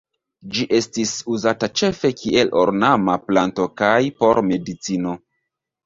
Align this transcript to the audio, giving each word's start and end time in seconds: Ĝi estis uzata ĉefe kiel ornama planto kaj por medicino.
Ĝi 0.53 0.63
estis 0.77 1.11
uzata 1.35 1.69
ĉefe 1.83 2.13
kiel 2.23 2.51
ornama 2.65 3.21
planto 3.29 3.71
kaj 3.83 3.95
por 4.23 4.45
medicino. 4.53 5.19